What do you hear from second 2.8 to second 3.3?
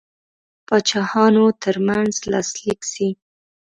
سي.